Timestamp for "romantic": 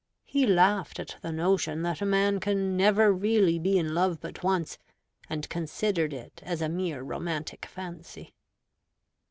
7.03-7.67